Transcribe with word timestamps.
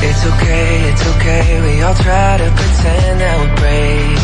It's 0.00 0.22
okay, 0.24 0.88
it's 0.90 1.04
okay, 1.16 1.60
we 1.60 1.82
all 1.82 1.94
try 1.94 2.38
to 2.38 2.48
pretend 2.54 3.20
that 3.20 3.34
we're 3.42 3.56
brave. 3.58 4.22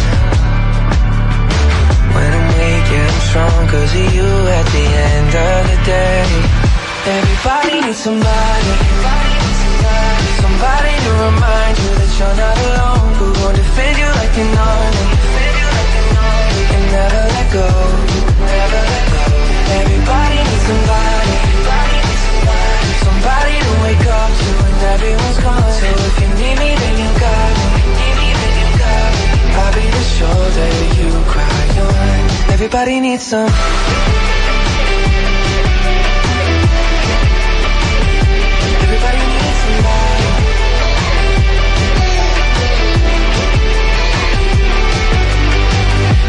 When 2.14 2.30
I'm 2.30 2.46
weak, 2.54 2.86
yeah, 2.94 3.10
I'm 3.10 3.20
strong 3.26 3.62
cause 3.66 3.90
of 3.90 4.06
you 4.14 4.30
at 4.58 4.66
the 4.70 4.86
end 4.86 5.32
of 5.34 5.60
the 5.70 5.78
day. 5.82 6.22
Everybody 7.18 7.74
needs 7.82 7.98
somebody. 7.98 8.72
Somebody 10.40 10.94
to 10.94 11.10
remind 11.26 11.74
you 11.82 11.90
that 11.98 12.10
you're 12.22 12.38
not 12.38 12.56
alone. 12.70 13.10
Who 13.18 13.26
gon' 13.34 13.54
defend 13.58 13.94
you 13.98 14.10
like 14.14 14.34
an 14.38 14.50
army. 14.54 15.24
Let 16.94 17.46
go. 17.50 17.66
Never 18.46 18.82
let 18.94 19.06
go. 19.10 19.24
Everybody 19.82 20.38
needs 20.38 20.64
somebody. 20.70 21.34
Somebody 23.02 23.54
to 23.66 23.72
wake 23.82 24.06
up 24.06 24.30
to 24.38 24.63
everyone's 24.94 25.38
gone. 25.38 25.72
So 25.80 25.88
if 26.08 26.16
you 26.20 26.28
need 26.40 26.56
me, 26.62 26.70
then 26.82 26.94
you 27.02 27.10
got 27.20 27.52
me. 27.58 27.70
I'll 29.56 29.72
be 29.72 29.86
the 29.98 30.04
shoulder 30.16 30.68
you 30.98 31.08
cry 31.32 31.68
on. 31.86 32.52
Everybody 32.52 33.00
needs 33.00 33.22
some. 33.22 33.48
Everybody 38.84 39.20
needs 39.30 39.58
somebody. 39.62 40.28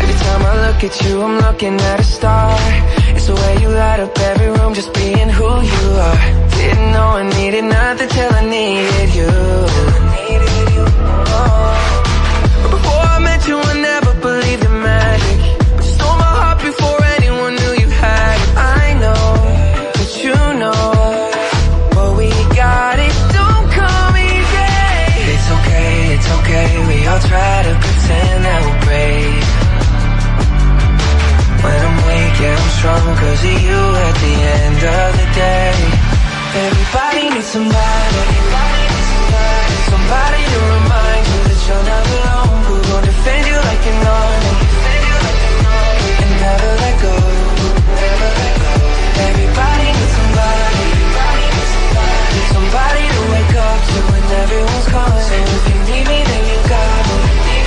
Every 0.02 0.18
time 0.24 0.42
I 0.46 0.54
look 0.68 0.84
at 0.84 0.96
you, 1.04 1.22
I'm 1.22 1.38
looking 1.40 1.76
at 1.82 2.00
a 2.00 2.04
star. 2.04 2.58
It's 3.16 3.28
the 3.28 3.34
way 3.36 3.62
you 3.62 3.70
light 3.70 4.00
up 4.00 4.18
every 4.20 4.50
room, 4.58 4.74
just 4.74 4.94
being 4.94 5.30
who 5.30 5.62
you 5.62 5.86
are. 6.08 6.45
Didn't 6.66 6.92
know 6.94 7.10
I 7.22 7.24
needed 7.38 7.66
nothing 7.66 8.10
till 8.10 8.32
I 8.42 8.44
needed 8.58 9.10
you. 9.20 9.34
Oh. 11.38 11.74
Before 12.74 13.06
I 13.16 13.20
met 13.20 13.42
you, 13.48 13.58
I 13.72 13.74
never 13.90 14.12
believed 14.28 14.64
in 14.70 14.76
magic. 14.82 15.40
Stole 15.94 16.18
my 16.26 16.32
heart 16.42 16.60
before 16.70 17.00
anyone 17.18 17.54
knew 17.60 17.74
you 17.84 17.90
had 18.06 18.38
it. 18.44 18.52
I 18.58 18.86
know 19.04 19.26
you 20.26 20.38
know 20.64 20.86
what 21.94 22.12
we 22.18 22.30
got. 22.58 22.98
It 22.98 23.16
don't 23.38 23.68
come 23.78 24.16
easy. 24.18 24.74
It's 25.34 25.48
okay, 25.58 25.94
it's 26.18 26.30
okay. 26.38 26.70
We 26.90 26.98
all 27.06 27.22
try 27.30 27.56
to 27.68 27.74
pretend 27.84 28.38
that 28.48 28.60
we're 28.66 28.82
brave. 28.90 29.48
When 31.62 31.78
I'm 31.88 31.98
weak, 32.10 32.38
I'm 32.50 32.66
strong 32.78 33.06
cause 33.22 33.44
of 33.54 33.58
you 33.70 33.82
at 34.08 34.16
the 34.26 34.34
end 34.58 34.82
of 34.98 35.10
the 35.20 35.28
day. 35.38 35.95
Everybody 36.56 37.30
needs 37.36 37.48
somebody. 37.48 38.24
Somebody 39.92 40.42
to 40.52 40.60
remind 40.72 41.24
you 41.28 41.40
that 41.52 41.60
you're 41.68 41.84
not 41.84 42.06
alone. 42.16 42.64
Who 42.64 42.76
defend 43.04 43.44
you 43.44 43.60
like 43.60 43.84
an 43.92 44.08
army. 44.08 44.54
And 46.24 46.32
never 46.40 46.72
let 46.80 46.96
go. 47.04 47.14
Everybody 49.28 49.88
needs 50.00 50.14
somebody. 50.16 50.88
Somebody 52.56 53.04
to 53.16 53.22
wake 53.36 53.56
up 53.68 53.80
to 53.92 54.00
when. 54.12 54.24
So 55.28 55.36
if 55.36 55.64
you 55.68 55.80
need 55.92 56.06
me, 56.08 56.20
then 56.24 56.44
you 56.52 56.60
got 56.72 57.04
me. 57.12 57.60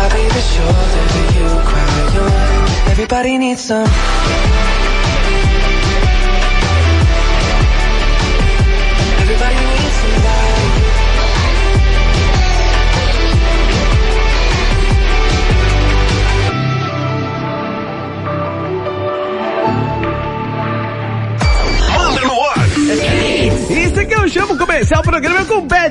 I'll 0.00 0.10
be 0.16 0.24
the 0.32 0.44
shoulder 0.52 1.04
you 1.36 1.48
cry 1.68 1.92
on. 2.24 2.90
Everybody 2.92 3.36
needs 3.36 3.60
some. 3.60 4.93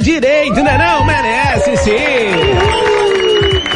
Direito, 0.03 0.61
né 0.61 0.77
não? 0.77 1.05
Merece 1.05 1.77
sim! 1.77 1.93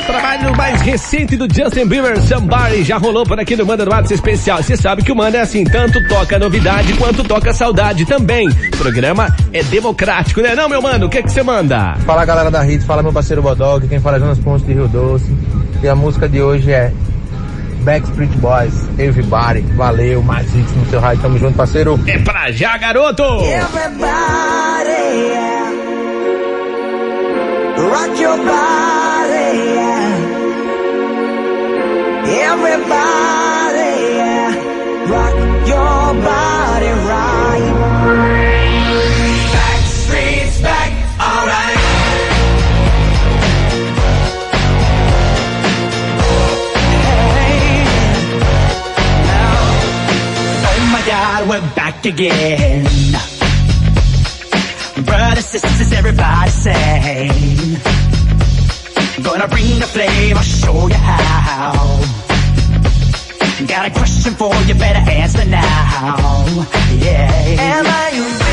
Trabalho 0.05 0.55
mais 0.55 0.81
recente 0.81 1.35
do 1.35 1.47
Justin 1.53 1.85
Bieber, 1.88 2.21
Somebody, 2.21 2.83
já 2.83 2.97
rolou 2.97 3.25
por 3.25 3.40
aqui 3.40 3.55
no 3.55 3.66
Manda 3.66 3.85
no 3.85 3.91
WhatsApp 3.91 4.16
especial. 4.16 4.61
Você 4.61 4.75
sabe 4.78 5.03
que 5.03 5.11
o 5.11 5.16
Manda 5.16 5.37
é 5.37 5.41
assim, 5.41 5.63
tanto 5.63 6.05
toca 6.07 6.37
novidade 6.37 6.93
quanto 6.93 7.23
toca 7.23 7.53
saudade 7.53 8.05
também. 8.05 8.47
O 8.49 8.78
programa 8.78 9.34
é 9.53 9.63
democrático, 9.63 10.41
né 10.41 10.53
não, 10.53 10.69
meu 10.69 10.81
mano? 10.81 11.07
O 11.07 11.09
que 11.09 11.17
é 11.17 11.22
que 11.23 11.31
você 11.31 11.41
manda? 11.43 11.96
Fala 12.05 12.25
galera 12.25 12.52
da 12.52 12.66
Hits, 12.67 12.85
fala 12.85 13.02
meu 13.02 13.13
parceiro 13.13 13.41
Bodog, 13.41 13.87
quem 13.87 13.99
fala 13.99 14.17
é 14.17 14.19
Jonas 14.19 14.40
Pontes 14.40 14.66
de 14.66 14.73
Rio 14.73 14.87
Doce. 14.87 15.34
E 15.81 15.87
a 15.87 15.96
música 15.96 16.28
de 16.28 16.41
hoje 16.41 16.72
é 16.72 16.91
Backstreet 17.84 18.31
Boys, 18.37 18.73
Everybody. 18.99 19.61
Valeu, 19.75 20.22
mais 20.22 20.46
hits 20.53 20.75
no 20.75 20.85
seu 20.90 20.99
rádio, 20.99 21.22
tamo 21.22 21.37
junto, 21.37 21.55
parceiro. 21.55 21.97
É 22.05 22.17
pra 22.17 22.52
já, 22.52 22.78
garoto! 22.78 23.23
Everybody. 23.23 24.57
Rock 27.93 28.19
your 28.19 28.37
body, 28.37 29.57
yeah. 29.75 30.45
Everybody, 32.49 33.93
yeah. 34.19 34.49
Rock 35.13 35.35
your 35.73 36.03
body 36.29 36.91
right. 37.11 37.73
Backstreet's 39.53 40.61
back, 40.61 40.91
alright. 41.28 41.78
Hey, 47.37 47.83
now, 49.28 49.59
oh 50.69 50.90
my 50.91 51.01
God, 51.07 51.49
we're 51.49 51.75
back 51.75 52.05
again. 52.05 53.06
Brothers, 55.59 55.77
sisters, 55.77 55.97
everybody 55.97 56.51
When 59.27 59.41
I 59.41 59.47
bring 59.49 59.79
the 59.79 59.87
flame, 59.87 60.37
I'll 60.37 60.43
show 60.43 60.87
you 60.87 60.93
how. 60.93 61.73
Got 63.65 63.87
a 63.87 63.91
question 63.91 64.33
for 64.33 64.53
you, 64.65 64.75
better 64.75 65.09
answer 65.09 65.45
now. 65.45 66.67
Yeah. 66.99 67.55
Am 67.59 67.85
I 67.87 68.47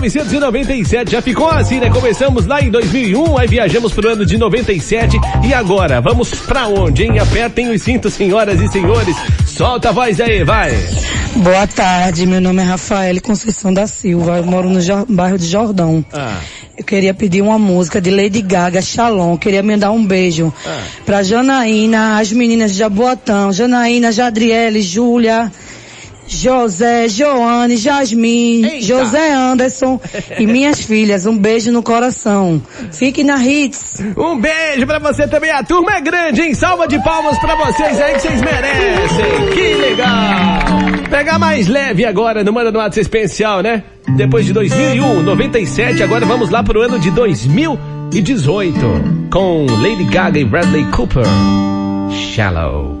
1997. 0.00 1.12
Já 1.12 1.20
ficou 1.22 1.48
assim, 1.50 1.78
né? 1.78 1.90
Começamos 1.90 2.46
lá 2.46 2.60
em 2.60 2.70
2001, 2.70 3.38
aí 3.38 3.46
viajamos 3.46 3.92
pro 3.92 4.08
ano 4.08 4.24
de 4.24 4.36
97. 4.38 5.18
E 5.46 5.52
agora, 5.54 6.00
vamos 6.00 6.30
pra 6.40 6.66
onde, 6.66 7.04
hein? 7.04 7.18
Apertem 7.18 7.70
os 7.70 7.82
cintos, 7.82 8.14
senhoras 8.14 8.60
e 8.60 8.68
senhores. 8.68 9.14
Solta 9.46 9.90
a 9.90 9.92
voz 9.92 10.20
aí, 10.20 10.42
vai. 10.42 10.72
Boa 11.36 11.66
tarde, 11.66 12.26
meu 12.26 12.40
nome 12.40 12.62
é 12.62 12.64
Rafael 12.64 13.20
Conceição 13.22 13.72
da 13.72 13.86
Silva, 13.86 14.38
eu 14.38 14.44
moro 14.44 14.68
no 14.68 14.80
bairro 15.08 15.38
de 15.38 15.46
Jordão. 15.46 16.04
Ah. 16.12 16.40
Eu 16.76 16.84
queria 16.84 17.12
pedir 17.14 17.42
uma 17.42 17.58
música 17.58 18.00
de 18.00 18.10
Lady 18.10 18.40
Gaga, 18.42 18.80
Shalom, 18.80 19.36
queria 19.36 19.62
mandar 19.62 19.90
um 19.92 20.04
beijo 20.04 20.52
Ah. 20.66 20.80
pra 21.04 21.22
Janaína, 21.22 22.18
as 22.18 22.32
meninas 22.32 22.72
de 22.72 22.78
Jaboatão, 22.78 23.52
Janaína, 23.52 24.10
Jadriele, 24.10 24.80
Júlia, 24.82 25.52
José, 26.30 27.08
Joane, 27.08 27.76
Jasmine, 27.76 28.64
Eita. 28.64 28.86
José 28.86 29.32
Anderson 29.32 30.00
e 30.38 30.46
minhas 30.46 30.80
filhas, 30.80 31.26
um 31.26 31.36
beijo 31.36 31.72
no 31.72 31.82
coração. 31.82 32.62
Fique 32.92 33.24
na 33.24 33.44
Hits. 33.44 34.00
Um 34.16 34.38
beijo 34.38 34.86
pra 34.86 35.00
você 35.00 35.26
também. 35.26 35.50
A 35.50 35.64
turma 35.64 35.96
é 35.96 36.00
grande, 36.00 36.42
hein? 36.42 36.54
Salva 36.54 36.86
de 36.86 37.02
palmas 37.02 37.36
pra 37.40 37.56
vocês 37.56 38.00
aí 38.00 38.14
que 38.14 38.20
vocês 38.20 38.40
merecem. 38.40 39.50
Que 39.52 39.74
legal. 39.74 40.08
Pegar 41.10 41.38
mais 41.40 41.66
leve 41.66 42.04
agora 42.04 42.44
no 42.44 42.52
Manda 42.52 42.70
no 42.70 42.78
Ato 42.78 43.00
Especial, 43.00 43.60
né? 43.60 43.82
Depois 44.16 44.46
de 44.46 44.52
2001, 44.52 45.22
97, 45.22 46.02
agora 46.02 46.24
vamos 46.24 46.48
lá 46.48 46.62
pro 46.62 46.80
ano 46.80 47.00
de 47.00 47.10
2018. 47.10 48.78
Com 49.32 49.66
Lady 49.82 50.04
Gaga 50.04 50.38
e 50.38 50.44
Bradley 50.44 50.84
Cooper. 50.92 51.26
Shallow. 52.10 53.00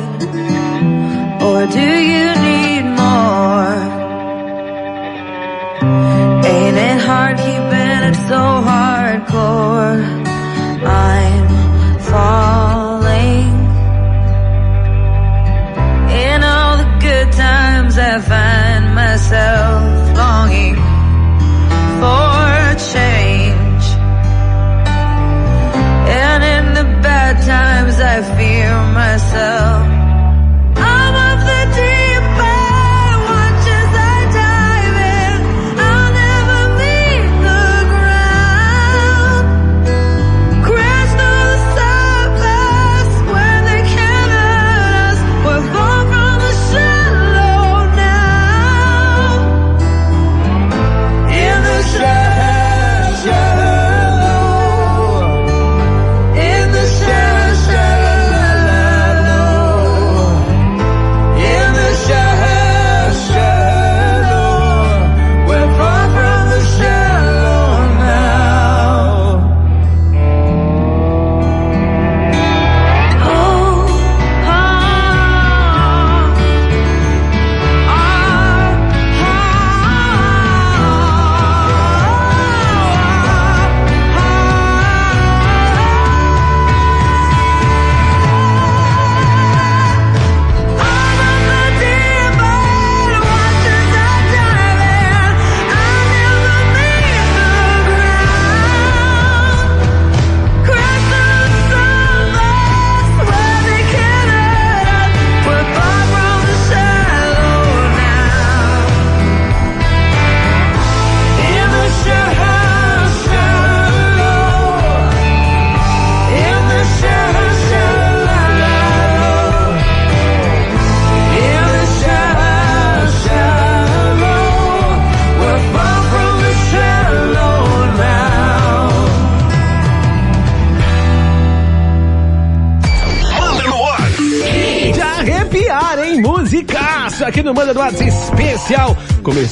Do 1.69 1.79
you 1.79 2.40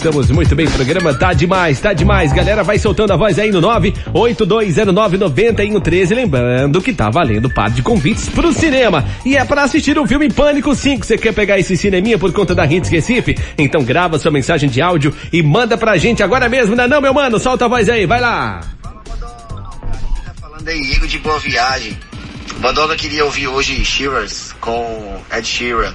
Começamos 0.10 0.32
muito 0.32 0.56
bem 0.56 0.68
programa, 0.68 1.14
tá 1.14 1.34
demais, 1.34 1.80
tá 1.80 1.94
demais. 1.94 2.34
Galera, 2.34 2.64
vai 2.64 2.80
soltando 2.80 3.14
a 3.14 3.16
voz 3.16 3.38
aí 3.38 3.52
no 3.52 3.62
982099113. 4.12 6.16
Lembrando 6.16 6.82
que 6.82 6.92
tá 6.92 7.12
valendo 7.12 7.48
par 7.48 7.70
de 7.70 7.84
convites 7.84 8.28
pro 8.28 8.52
cinema. 8.52 9.06
E 9.24 9.38
é 9.38 9.46
para 9.46 9.62
assistir 9.62 10.00
o 10.00 10.08
filme 10.08 10.28
Pânico 10.28 10.74
5. 10.74 11.06
Você 11.06 11.16
quer 11.16 11.32
pegar 11.32 11.60
esse 11.60 11.78
cineminha 11.78 12.18
por 12.18 12.34
conta 12.34 12.56
da 12.56 12.66
Hits 12.66 12.90
Recife? 12.90 13.38
Então 13.56 13.84
grava 13.84 14.18
sua 14.18 14.32
mensagem 14.32 14.68
de 14.68 14.82
áudio 14.82 15.14
e 15.32 15.44
manda 15.44 15.78
pra 15.78 15.96
gente 15.96 16.24
agora 16.24 16.50
mesmo, 16.50 16.76
não 16.76 16.86
é 16.86 16.88
não, 16.88 17.02
meu 17.02 17.14
mano? 17.14 17.38
Solta 17.38 17.66
a 17.66 17.68
voz 17.68 17.88
aí, 17.88 18.08
vai 18.08 18.20
lá. 18.20 18.62
Tá 20.26 20.34
falando 20.42 20.68
aí, 20.68 20.92
Igor 20.92 21.08
de 21.08 21.20
Boa 21.20 21.38
Viagem. 21.38 21.96
Bodoga 22.58 22.96
queria 22.96 23.26
ouvir 23.26 23.48
hoje 23.48 23.86
Shivers 23.86 24.56
com 24.60 25.22
Ed 25.32 25.48
Sheeran. 25.48 25.94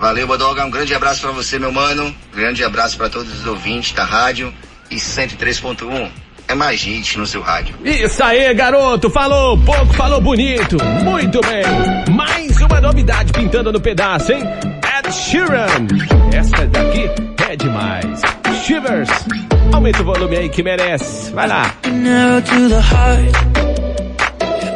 Valeu, 0.00 0.26
Bodoga. 0.26 0.64
Um 0.64 0.70
grande 0.70 0.94
abraço 0.94 1.20
pra 1.20 1.30
você, 1.30 1.58
meu 1.58 1.70
mano. 1.70 2.14
Grande 2.34 2.64
abraço 2.64 2.96
pra 2.96 3.10
todos 3.10 3.40
os 3.40 3.46
ouvintes 3.46 3.92
da 3.92 4.02
rádio. 4.02 4.52
E 4.90 4.96
103.1 4.96 6.10
é 6.48 6.54
mais 6.54 6.80
gente 6.80 7.18
no 7.18 7.26
seu 7.26 7.42
rádio. 7.42 7.76
Isso 7.84 8.24
aí, 8.24 8.52
garoto! 8.54 9.08
Falou 9.10 9.56
pouco, 9.58 9.92
falou 9.92 10.20
bonito! 10.20 10.78
Muito 11.04 11.40
bem! 11.42 11.62
Mais 12.12 12.56
uma 12.60 12.80
novidade 12.80 13.32
pintando 13.32 13.70
no 13.70 13.80
pedaço, 13.80 14.32
hein? 14.32 14.42
Ed 14.98 15.12
Sheeran! 15.12 15.86
Essa 16.32 16.66
daqui 16.66 17.08
é 17.48 17.54
demais! 17.54 18.20
Shivers! 18.64 19.10
Aumenta 19.72 20.02
o 20.02 20.04
volume 20.04 20.36
aí 20.38 20.48
que 20.48 20.62
merece! 20.62 21.30
Vai 21.30 21.46
lá! 21.46 21.72
narrow 21.86 22.42
to 22.42 22.68
the 22.68 22.80
heart. 22.80 23.69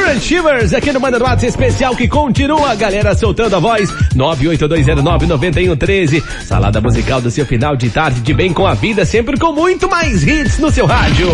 Aaron 0.00 0.20
Shivers 0.20 0.72
aqui 0.72 0.92
no 0.92 1.00
Manda 1.00 1.18
no 1.18 1.24
WhatsApp 1.24 1.46
especial 1.48 1.94
que 1.94 2.08
continua, 2.08 2.74
galera, 2.74 3.14
soltando 3.14 3.54
a 3.56 3.58
voz. 3.58 3.90
982099113. 4.16 6.22
Salada 6.44 6.80
musical 6.80 7.20
do 7.20 7.30
seu 7.30 7.44
final 7.44 7.76
de 7.76 7.90
tarde 7.90 8.20
de 8.20 8.32
bem 8.32 8.52
com 8.52 8.66
a 8.66 8.74
vida, 8.74 9.04
sempre 9.04 9.38
com 9.38 9.52
muito 9.52 9.88
mais 9.88 10.26
hits 10.26 10.58
no 10.58 10.70
seu 10.70 10.86
rádio. 10.86 11.28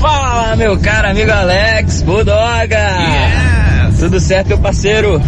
Fala, 0.00 0.54
meu 0.56 0.78
caro 0.78 1.08
amigo 1.08 1.30
Alex, 1.30 2.02
Budoga! 2.02 2.78
Yes. 3.88 3.98
Tudo 3.98 4.20
certo, 4.20 4.48
meu 4.48 4.58
parceiro? 4.58 5.20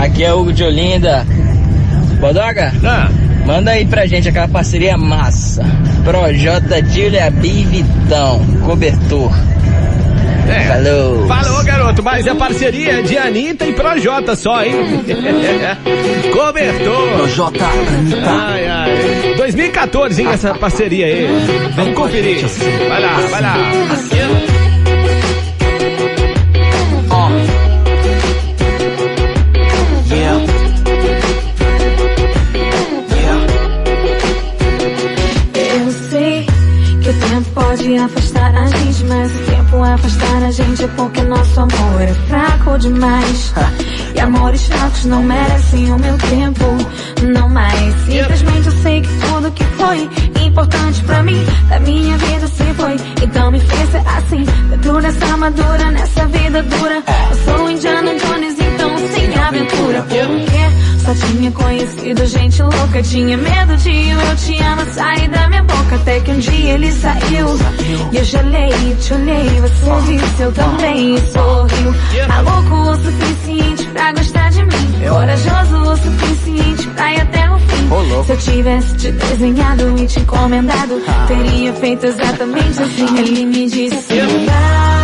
Aqui 0.00 0.24
é 0.24 0.32
Hugo 0.34 0.52
de 0.52 0.64
Olinda. 0.64 1.24
Bodoga? 2.20 2.72
Ah, 2.84 3.08
Manda 3.46 3.70
aí 3.72 3.86
pra 3.86 4.06
gente 4.06 4.28
aquela 4.28 4.48
parceria 4.48 4.96
massa. 4.96 5.64
Projota, 6.04 6.84
Julia 6.84 7.30
B 7.30 7.48
e 7.48 7.64
Vitão. 7.64 8.40
Cobertor. 8.64 9.32
É. 10.50 10.64
Falou. 10.64 11.26
Falou, 11.26 11.64
garoto, 11.64 12.02
mas 12.02 12.26
é 12.26 12.34
parceria 12.34 13.02
de 13.02 13.16
Anitta 13.18 13.66
e 13.66 13.72
Projota 13.72 14.36
só, 14.36 14.62
hein? 14.64 14.72
Cobertor. 16.32 17.08
Projota, 17.16 17.64
Anitta. 17.64 18.30
Ai, 18.30 18.66
ai. 18.66 19.34
2014, 19.36 20.22
hein, 20.22 20.28
essa 20.32 20.54
parceria 20.54 21.06
aí. 21.06 21.26
Vamos 21.76 21.94
conferir. 21.94 22.44
Vai 22.88 23.00
lá, 23.00 23.16
vai 23.30 23.42
lá. 23.42 23.56
Yeah. 30.10 30.38
Yeah. 33.14 33.46
Eu 35.76 35.90
sei 36.10 36.46
que 37.02 37.08
o 37.08 37.12
tempo 37.12 37.50
pode 37.54 37.96
afastar 37.96 38.29
afastar 39.94 40.42
a 40.42 40.50
gente 40.50 40.84
é 40.84 40.88
porque 40.88 41.22
nosso 41.22 41.60
amor 41.60 42.02
é 42.02 42.14
fraco 42.28 42.78
demais. 42.78 43.52
E 44.14 44.20
amores 44.20 44.66
fracos 44.66 45.04
não 45.04 45.22
merecem 45.22 45.92
o 45.92 45.98
meu 45.98 46.16
tempo, 46.18 46.64
não 47.22 47.48
mais. 47.48 47.94
Simplesmente 48.04 48.66
eu 48.66 48.82
sei 48.82 49.00
que 49.00 49.08
tudo 49.20 49.50
que 49.52 49.64
foi 49.64 50.08
importante 50.44 51.02
pra 51.04 51.22
mim, 51.22 51.44
da 51.68 51.80
minha 51.80 52.16
vida 52.18 52.46
se 52.46 52.74
foi. 52.74 52.96
Então 53.22 53.50
me 53.50 53.60
fez 53.60 53.90
ser 53.90 54.02
assim, 54.06 54.44
dentro 54.70 55.00
dessa 55.00 55.24
armadura, 55.26 55.90
nessa 55.90 56.26
vida 56.26 56.62
dura. 56.62 57.02
Eu 57.30 57.36
sou 57.44 57.70
Indiana 57.70 58.10
Jones, 58.14 58.56
então 58.58 58.98
só 58.98 59.29
tinha 61.50 61.52
conhecido 61.52 62.26
gente 62.26 62.62
louca, 62.62 63.02
tinha 63.02 63.36
medo 63.36 63.76
de 63.76 63.90
o 63.90 64.20
eu 64.20 64.36
te 64.36 64.62
amo 64.62 64.84
sair 64.92 65.28
da 65.28 65.48
minha 65.48 65.62
boca. 65.64 65.96
Até 65.96 66.20
que 66.20 66.30
um 66.30 66.38
dia 66.38 66.74
ele 66.74 66.92
saiu. 66.92 67.48
E 68.12 68.16
eu 68.16 68.24
gelei, 68.24 68.96
te 69.00 69.14
olhei, 69.14 69.60
você 69.60 70.12
disse 70.12 70.42
eu 70.42 70.52
também 70.52 71.16
e 71.16 71.20
sorriu. 71.32 71.94
Maluco 72.28 72.74
o 72.74 72.96
suficiente 72.96 73.84
pra 73.88 74.12
gostar 74.12 74.50
de 74.50 74.62
mim. 74.62 75.08
Corajoso 75.08 75.76
o 75.76 75.96
suficiente 75.96 76.86
pra 76.88 77.12
ir 77.12 77.20
até 77.20 77.50
o 77.50 77.58
fim. 77.58 77.88
Se 78.24 78.32
eu 78.32 78.36
tivesse 78.38 78.96
te 78.96 79.12
desenhado 79.12 79.98
e 79.98 80.06
te 80.06 80.20
encomendado, 80.20 81.02
teria 81.26 81.72
feito 81.74 82.06
exatamente 82.06 82.82
assim. 82.82 83.18
Ele 83.18 83.46
me 83.46 83.68
disse 83.68 84.14
vai, 84.46 85.00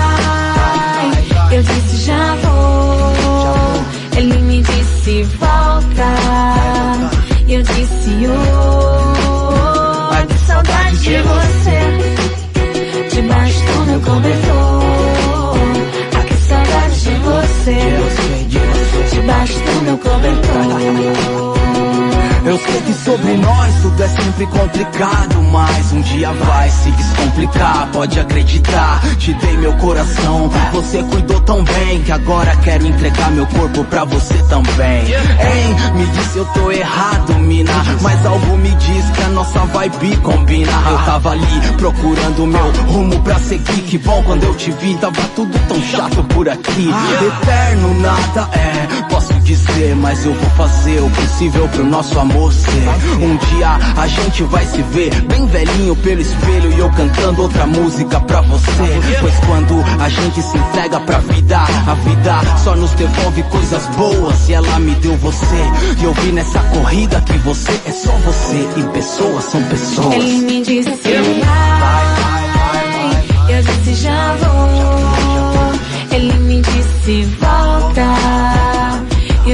eu 1.57 1.63
disse 1.63 2.05
já 2.05 2.35
vou. 2.37 2.96
Disse 5.07 5.23
volta, 5.37 6.03
e 7.47 7.55
eu 7.55 7.63
disse 7.63 8.27
oi. 8.27 8.37
Que 10.27 10.39
saudade 10.47 10.99
de 10.99 11.23
você, 11.23 11.79
debaixo 13.15 13.61
do 13.67 13.87
meu 13.87 14.01
cobertor. 14.01 14.83
Ah, 16.13 16.25
que 16.27 16.35
saudade 16.35 17.01
de 17.03 17.15
você, 17.21 17.79
debaixo 19.13 19.61
do 19.61 19.83
meu 19.85 19.97
cobertor. 19.99 21.56
Eu 22.47 22.57
sei 22.59 22.81
que 22.83 22.95
sobre 22.95 23.37
nós 23.39 23.75
tudo 23.83 24.01
é 24.01 24.07
sempre 24.07 24.47
complicado, 24.47 25.43
mas 25.51 25.93
um 25.93 26.01
dia 26.01 26.33
vai 26.33 26.71
se 26.71 26.93
descomplicar, 26.93 27.89
pode 27.93 28.21
acreditar. 28.21 29.01
Te 29.19 29.35
dei 29.35 29.57
meu 29.57 29.73
coração, 29.79 30.49
você 30.73 31.03
cuidou 31.03 31.41
tão 31.41 31.65
bem 31.65 32.03
que 32.05 32.13
agora 32.13 32.55
quero 32.63 32.87
entregar 32.87 33.33
meu 33.33 33.49
corpo 33.49 33.83
pra 33.87 34.05
você 34.05 34.35
também. 34.45 35.07
Hein, 35.13 35.77
me 35.97 36.07
disse 36.07 36.39
eu 36.39 36.45
tô 36.47 36.71
errado, 36.71 37.35
mina, 37.41 37.73
mas 38.01 38.25
algo 38.25 38.57
me 38.59 38.71
diz 38.71 39.11
que 39.11 39.23
a 39.25 39.29
nossa 39.31 39.59
vibe 39.59 40.17
combina. 40.19 40.73
Eu 40.89 40.99
tava 40.99 41.31
ali 41.33 41.73
procurando 41.77 42.47
meu 42.47 42.73
rumo 42.93 43.21
pra 43.23 43.41
seguir, 43.41 43.83
que 43.83 43.99
bom 43.99 44.23
quando 44.23 44.45
eu 44.45 44.55
te 44.55 44.71
vi, 44.71 44.95
tava 44.99 45.21
tudo 45.35 45.59
tão 45.67 45.83
chato 45.83 46.23
por 46.23 46.49
aqui. 46.49 46.91
Eterno 47.27 48.01
nada 48.01 48.49
é, 48.53 49.03
posso 49.27 49.41
dizer, 49.41 49.97
mas 49.97 50.25
eu 50.25 50.33
vou 50.33 50.51
fazer 50.51 51.01
o 51.01 51.11
possível 51.11 51.69
pro 51.69 51.85
nosso 51.85 52.17
amor 52.19 52.53
ser. 52.53 52.89
Um 53.21 53.37
dia 53.37 53.77
a 53.97 54.07
gente 54.07 54.45
vai 54.45 54.65
se 54.67 54.81
ver 54.83 55.11
bem 55.23 55.45
velhinho 55.47 55.97
pelo 55.97 56.21
espelho 56.21 56.73
e 56.73 56.79
eu 56.79 56.89
cantando 56.91 57.43
outra 57.43 57.67
música 57.67 58.21
pra 58.21 58.41
você. 58.43 59.01
Pois 59.21 59.35
quando 59.47 59.75
a 60.01 60.09
gente 60.09 60.41
se 60.43 60.57
entrega 60.57 61.01
pra 61.01 61.19
vida, 61.19 61.59
a 61.59 61.95
vida 61.95 62.41
só 62.63 62.77
nos 62.77 62.93
devolve 62.93 63.43
coisas 63.45 63.87
boas 63.97 64.49
e 64.49 64.55
ela 64.55 64.79
me 64.79 64.95
deu 64.97 65.17
você. 65.17 65.65
E 66.01 66.05
eu 66.05 66.13
vi 66.15 66.33
nessa 66.33 66.61
corrida 66.61 67.21
que 67.21 67.37
você 67.39 67.73
é 67.87 67.93
só 67.93 68.13
você 68.13 68.69
e 68.77 68.83
pessoas 68.93 69.45
são 69.45 69.63
pessoas. 69.65 70.15
Ele 70.15 70.39
me 70.39 70.63
disse 70.63 70.91
vai, 71.41 73.57
eu 73.57 73.63
disse 73.63 73.95
já 73.95 74.37
vou. 74.37 74.67
Ele 76.13 76.33
me 76.39 76.63
disse 76.63 77.25
volta, 77.41 78.46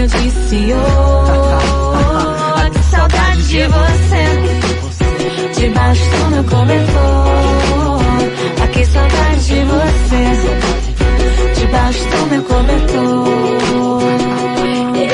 eu 0.03 0.09
disse 0.09 0.75
oh, 0.75 2.71
que 2.71 2.83
saudade 2.91 3.43
de 3.47 3.67
você, 3.69 4.25
debaixo 5.61 6.03
do 6.11 6.31
meu 6.31 6.45
cobertor. 6.45 8.03
Ah, 8.63 8.67
que 8.67 8.85
saudade 8.85 9.47
de 9.47 9.65
você, 9.65 10.23
debaixo 11.61 12.05
do 12.09 12.27
meu 12.31 12.43
cobertor. 12.43 14.03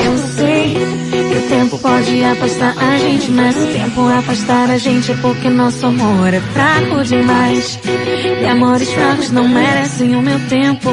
Eu 0.05 0.17
sei 0.35 0.73
que 0.73 1.37
o 1.37 1.41
tempo 1.49 1.77
pode 1.77 2.23
afastar 2.23 2.73
a 2.79 2.97
gente, 2.97 3.31
mas 3.31 3.55
o 3.57 3.67
tempo 3.67 4.09
afastar 4.09 4.71
a 4.71 4.77
gente 4.79 5.11
é 5.11 5.15
porque 5.17 5.49
nosso 5.49 5.85
amor 5.85 6.33
é 6.33 6.39
fraco 6.39 7.03
demais. 7.03 7.79
E 8.41 8.45
amores 8.45 8.91
fracos 8.91 9.29
não 9.29 9.47
merecem 9.47 10.15
o 10.15 10.21
meu 10.21 10.39
tempo. 10.47 10.89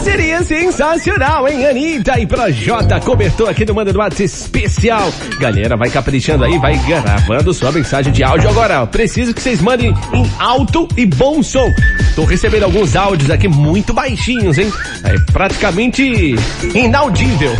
Parceria 0.00 0.42
sensacional, 0.42 1.46
hein? 1.46 1.66
Anitta 1.66 2.18
e 2.18 2.26
Projota 2.26 2.98
cobertor 3.00 3.50
aqui 3.50 3.66
no 3.66 3.74
Manda 3.74 3.92
do 3.92 3.98
WhatsApp 3.98 4.24
especial. 4.24 5.12
Galera, 5.38 5.76
vai 5.76 5.90
caprichando 5.90 6.42
aí, 6.42 6.58
vai 6.58 6.74
gravando 6.86 7.52
sua 7.52 7.70
mensagem 7.70 8.10
de 8.10 8.24
áudio. 8.24 8.48
Agora, 8.48 8.86
preciso 8.86 9.34
que 9.34 9.42
vocês 9.42 9.60
mandem 9.60 9.94
em 10.14 10.30
alto 10.38 10.88
e 10.96 11.04
bom 11.04 11.42
som. 11.42 11.70
Tô 12.14 12.24
recebendo 12.24 12.64
alguns 12.64 12.96
áudios 12.96 13.30
aqui 13.30 13.48
muito 13.48 13.92
baixinhos, 13.94 14.58
hein? 14.58 14.70
É 15.04 15.14
praticamente 15.32 16.34
inaudível. 16.74 17.52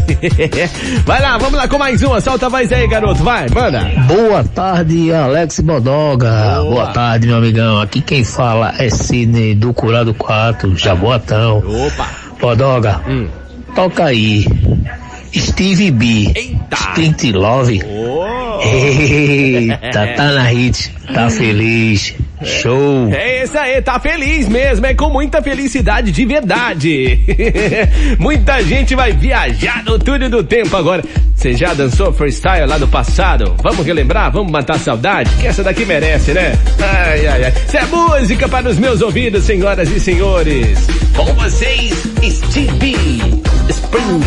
vai 1.06 1.20
lá, 1.22 1.38
vamos 1.38 1.54
lá 1.54 1.66
com 1.68 1.78
mais 1.78 2.02
uma. 2.02 2.20
Solta 2.20 2.46
a 2.46 2.48
voz 2.48 2.70
aí, 2.72 2.86
garoto. 2.86 3.22
Vai, 3.22 3.48
manda. 3.48 3.80
Boa 4.06 4.44
tarde, 4.44 5.12
Alex 5.14 5.60
Bodoga. 5.60 6.58
Boa. 6.62 6.88
tarde, 6.88 7.26
meu 7.28 7.36
amigão. 7.36 7.80
Aqui 7.80 8.00
quem 8.00 8.24
fala 8.24 8.74
é 8.78 8.90
Sidney 8.90 9.54
do 9.54 9.72
Curado 9.72 10.12
4, 10.14 10.76
Jaboatão. 10.76 11.58
Opa. 11.58 12.08
Bodoga, 12.40 13.00
Hum. 13.08 13.28
toca 13.74 14.04
aí. 14.06 14.44
Steve 15.34 15.90
B. 15.92 16.32
Eita. 16.34 16.76
Sprint 16.76 17.32
Love. 17.32 17.82
Oh. 17.86 18.60
Eita, 18.62 20.06
tá 20.16 20.32
na 20.32 20.42
hit. 20.44 20.92
Tá 21.14 21.30
feliz. 21.30 22.14
Show. 22.42 23.09
É 23.12 23.44
isso 23.44 23.59
aí, 23.59 23.81
tá 23.83 23.98
feliz 24.00 24.48
mesmo, 24.48 24.87
é 24.87 24.94
com 24.94 25.11
muita 25.11 25.42
felicidade 25.42 26.11
de 26.11 26.24
verdade. 26.24 27.20
muita 28.18 28.62
gente 28.62 28.94
vai 28.94 29.12
viajar 29.12 29.85
no 29.85 29.98
túnel 29.98 30.31
do 30.31 30.42
tempo 30.42 30.76
agora. 30.76 31.03
Você 31.35 31.55
já 31.55 31.72
dançou 31.72 32.12
freestyle 32.12 32.66
lá 32.66 32.76
do 32.76 32.87
passado? 32.87 33.55
Vamos 33.62 33.85
relembrar, 33.85 34.31
vamos 34.31 34.53
matar 34.53 34.79
saudade? 34.79 35.31
Que 35.40 35.46
essa 35.46 35.62
daqui 35.62 35.85
merece, 35.87 36.33
né? 36.33 36.53
Ai, 36.79 37.26
ai, 37.26 37.44
ai. 37.44 37.53
Isso 37.66 37.76
é 37.76 37.87
música 37.87 38.48
para 38.48 38.68
os 38.68 38.79
meus 38.79 39.00
ouvidos, 39.00 39.44
senhoras 39.44 39.90
e 39.90 39.98
senhores. 39.98 40.87
Com 41.16 41.24
vocês, 41.35 41.92
Steve 42.22 42.96
Spring. 43.68 44.20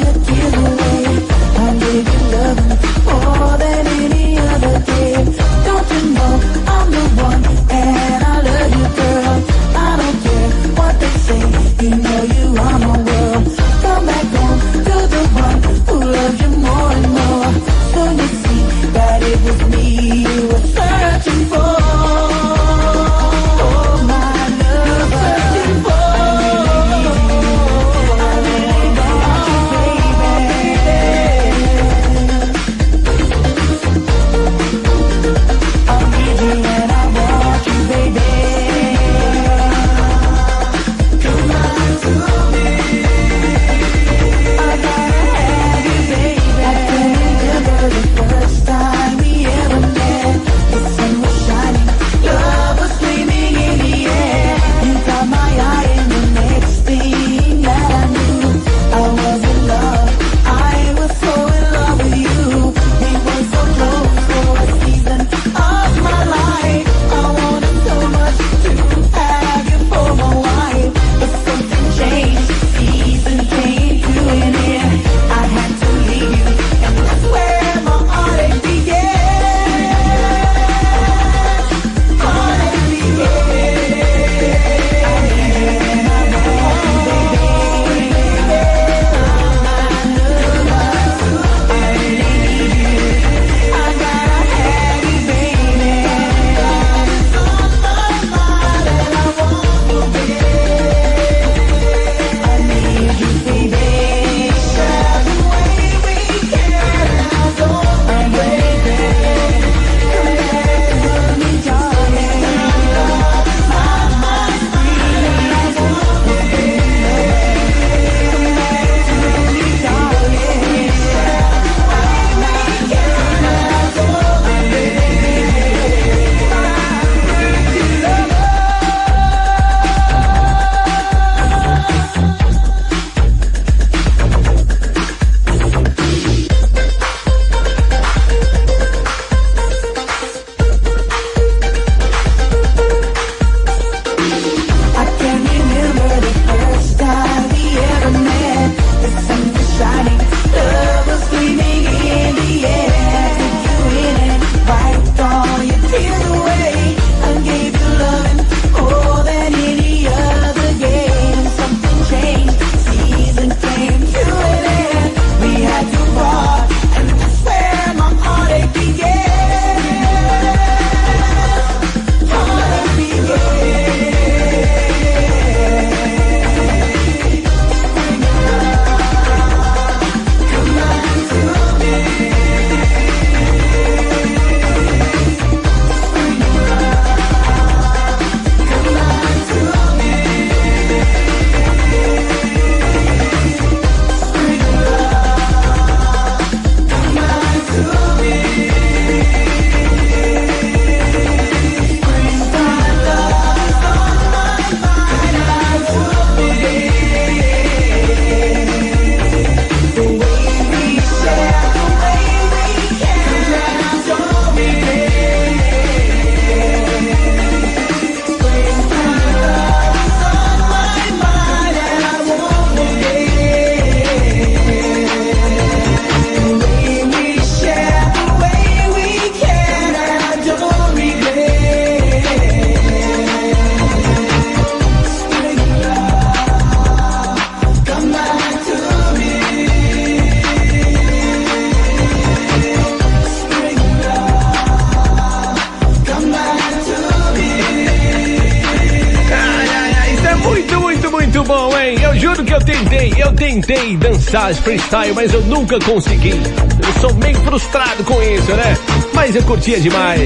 Juro 252.19 252.45
que 252.45 252.53
eu 252.53 252.61
tentei, 252.61 253.14
eu 253.16 253.33
tentei 253.35 253.97
dançar 253.97 254.55
freestyle, 254.55 255.14
mas 255.14 255.33
eu 255.33 255.40
nunca 255.42 255.79
consegui. 255.81 256.31
Eu 256.31 257.01
sou 257.01 257.14
meio 257.14 257.37
frustrado 257.40 258.03
com 258.05 258.21
isso, 258.23 258.53
né? 258.53 258.77
Mas 259.14 259.37
eu 259.37 259.42
curtia 259.42 259.81
demais. 259.81 260.21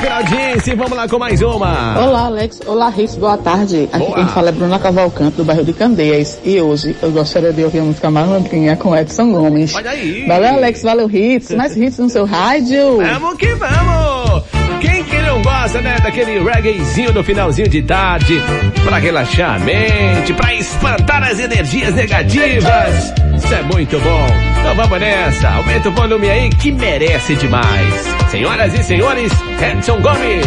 Pela 0.06 0.18
audiência 0.18 0.72
e 0.72 0.76
vamos 0.76 0.96
lá 0.96 1.08
com 1.08 1.18
mais 1.18 1.42
uma. 1.42 1.98
Olá, 1.98 2.26
Alex. 2.26 2.60
Olá, 2.64 2.88
Riz. 2.90 3.16
Boa 3.16 3.36
tarde. 3.36 3.88
Aqui 3.92 3.98
Boa. 3.98 4.14
quem 4.14 4.28
fala 4.28 4.50
é 4.50 4.52
Bruna 4.52 4.78
Cavalcante, 4.78 5.36
do 5.36 5.44
bairro 5.44 5.64
de 5.64 5.72
Candeias. 5.72 6.38
E 6.44 6.60
hoje 6.60 6.96
eu 7.02 7.10
gostaria 7.10 7.52
de 7.52 7.64
ouvir 7.64 7.80
a 7.80 7.82
música 7.82 8.08
Malandrinha 8.08 8.76
com 8.76 8.94
Edson 8.94 9.32
Gomes. 9.32 9.74
Olha 9.74 9.90
aí. 9.90 10.24
Valeu, 10.28 10.54
Alex. 10.54 10.82
Valeu, 10.84 11.10
Hits. 11.10 11.50
Mais 11.56 11.76
hits 11.76 11.98
no 11.98 12.08
seu 12.08 12.24
rádio. 12.24 12.98
Vamos 12.98 13.36
que 13.36 13.52
vamos! 13.54 14.44
Quem 14.80 15.02
que 15.02 15.18
não 15.22 15.42
gosta, 15.42 15.80
né, 15.80 15.96
daquele 16.00 16.38
reggaezinho 16.38 17.12
no 17.12 17.24
finalzinho 17.24 17.68
de 17.68 17.82
tarde, 17.82 18.40
pra 18.84 18.98
relaxar 18.98 19.56
a 19.56 19.58
mente, 19.58 20.32
pra 20.34 20.54
espantar 20.54 21.24
as 21.24 21.40
energias 21.40 21.92
negativas? 21.92 23.12
Isso 23.36 23.52
é 23.52 23.62
muito 23.62 23.98
bom. 23.98 24.26
Então 24.60 24.76
vamos 24.76 25.00
nessa, 25.00 25.48
aumenta 25.48 25.88
o 25.88 25.92
volume 25.92 26.30
aí 26.30 26.48
que 26.50 26.70
merece 26.70 27.34
demais. 27.34 28.15
Senhoras 28.30 28.74
e 28.74 28.82
senhores, 28.82 29.32
Edson 29.62 30.00
Gomes, 30.00 30.46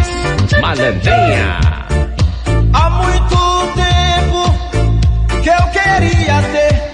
malandrinha. 0.61 1.59
Há 2.73 2.89
muito 2.89 3.35
tempo 3.75 5.41
que 5.41 5.49
eu 5.49 5.67
queria 5.71 6.41
ter 6.51 6.88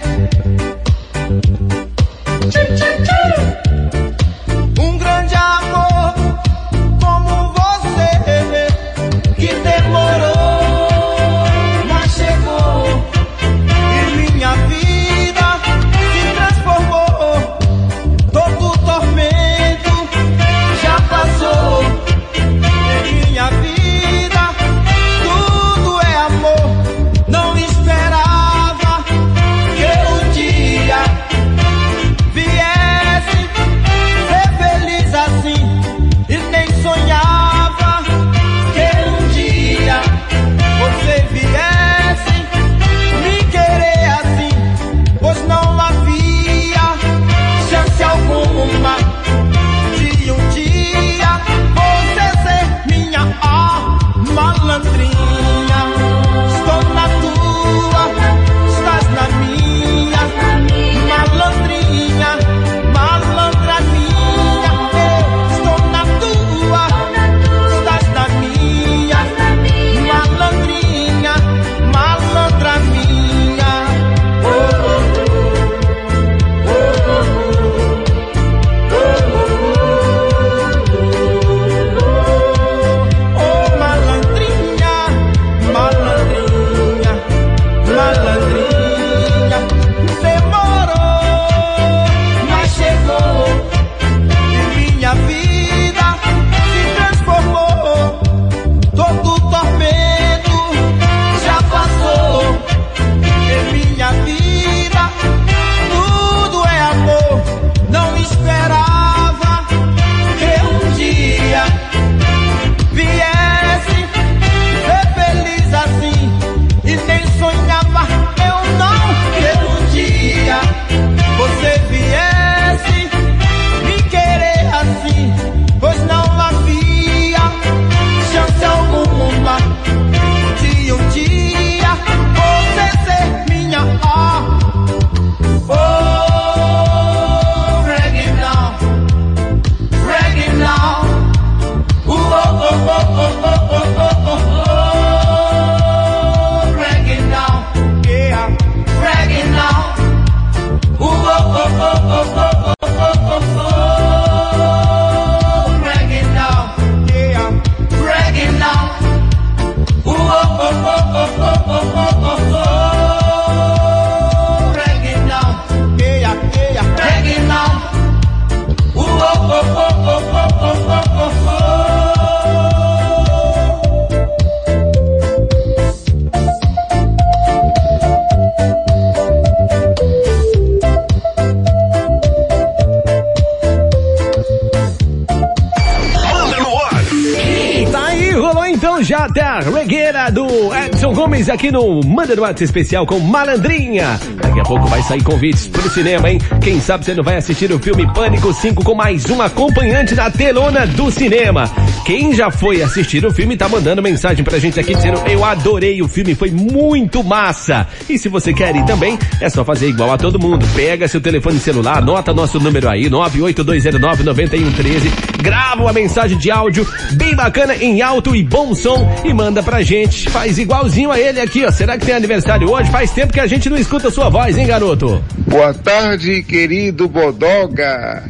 Aqui 191.35 191.69
no 191.69 191.99
Manda 192.01 192.33
no 192.33 192.43
WhatsApp 192.43 192.63
especial 192.63 193.05
com 193.05 193.19
Malandrinha. 193.19 194.17
Daqui 194.41 194.57
a 194.57 194.63
pouco 194.63 194.87
vai 194.87 195.01
sair 195.03 195.21
convites 195.21 195.67
pro 195.67 195.89
cinema, 195.89 196.29
hein? 196.31 196.39
Quem 196.61 196.79
sabe 196.79 197.03
você 197.03 197.13
não 197.13 197.25
vai 197.25 197.35
assistir 197.35 197.73
o 197.73 197.77
filme 197.77 198.07
Pânico 198.13 198.53
5 198.53 198.81
com 198.81 198.95
mais 198.95 199.29
um 199.29 199.41
acompanhante 199.41 200.15
na 200.15 200.31
telona 200.31 200.87
do 200.87 201.11
cinema. 201.11 201.69
Quem 202.05 202.33
já 202.35 202.51
foi 202.51 202.83
assistir 202.83 203.25
o 203.25 203.33
filme 203.33 203.57
tá 203.57 203.67
mandando 203.67 203.99
mensagem 203.99 204.45
pra 204.45 204.59
gente 204.59 204.79
aqui 204.79 204.93
dizendo 204.93 205.17
eu 205.27 205.43
adorei 205.43 206.03
o 206.03 206.07
filme, 206.07 206.35
foi 206.35 206.51
muito 206.51 207.23
massa. 207.23 207.87
E 208.07 208.19
se 208.19 208.29
você 208.29 208.53
quer 208.53 208.75
ir 208.75 208.85
também, 208.85 209.17
é 209.41 209.49
só 209.49 209.65
fazer 209.65 209.89
igual 209.89 210.11
a 210.11 210.17
todo 210.17 210.39
mundo. 210.39 210.67
Pega 210.75 211.07
seu 211.07 211.19
telefone 211.19 211.57
celular, 211.57 211.97
anota 211.97 212.31
nosso 212.31 212.59
número 212.59 212.87
aí, 212.87 213.09
982099113, 213.09 215.41
grava 215.41 215.81
uma 215.81 215.93
mensagem 215.93 216.37
de 216.37 216.51
áudio 216.51 216.87
bem 217.13 217.35
bacana, 217.35 217.75
em 217.75 218.03
alto 218.03 218.35
e 218.35 218.43
bom 218.43 218.75
som 218.75 219.11
e 219.25 219.33
manda 219.33 219.63
pra 219.63 219.81
gente. 219.81 220.29
Faz 220.29 220.59
igualzinho 220.59 221.09
a 221.09 221.19
ele 221.19 221.41
aqui, 221.41 221.65
ó. 221.65 221.71
Será 221.71 221.97
que 221.97 222.05
tem 222.05 222.13
aniversário 222.13 222.69
hoje? 222.69 222.91
Faz 222.91 223.09
tempo 223.09 223.33
que 223.33 223.39
a 223.39 223.47
gente 223.47 223.67
não 223.67 223.77
escuta 223.77 224.11
sua 224.11 224.29
voz, 224.29 224.55
hein, 224.59 224.67
garoto? 224.67 225.23
Boa 225.47 225.73
tarde, 225.73 226.43
querido 226.43 227.09
Bodoga. 227.09 228.23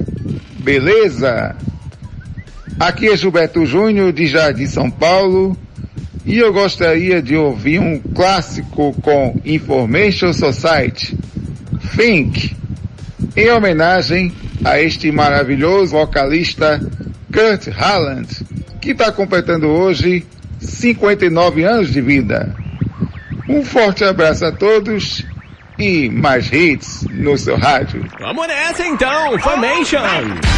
Beleza? 0.59 1.53
Aqui 2.79 3.07
é 3.07 3.15
Gilberto 3.15 3.65
Júnior, 3.65 4.11
de 4.11 4.27
Jardim 4.27 4.65
São 4.65 4.91
Paulo, 4.91 5.57
e 6.25 6.37
eu 6.37 6.51
gostaria 6.51 7.21
de 7.21 7.35
ouvir 7.35 7.79
um 7.79 7.99
clássico 7.99 8.93
com 9.01 9.39
Information 9.45 10.33
Society, 10.33 11.17
Think, 11.95 12.53
em 13.35 13.49
homenagem 13.49 14.33
a 14.63 14.81
este 14.81 15.09
maravilhoso 15.09 15.93
vocalista 15.93 16.81
Kurt 17.31 17.67
Halland, 17.67 18.27
que 18.81 18.91
está 18.91 19.09
completando 19.09 19.67
hoje 19.67 20.25
59 20.59 21.63
anos 21.63 21.93
de 21.93 22.01
vida. 22.01 22.53
Um 23.47 23.63
forte 23.63 24.03
abraço 24.03 24.43
a 24.43 24.51
todos 24.51 25.25
e 25.79 26.09
mais 26.09 26.51
hits 26.51 27.05
no 27.09 27.37
seu 27.37 27.57
rádio. 27.57 28.05
Vamos 28.19 28.47
nessa 28.47 28.85
então, 28.85 29.39
Formation! 29.39 30.54